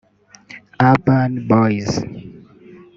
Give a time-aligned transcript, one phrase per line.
[0.87, 1.91] Urban Boys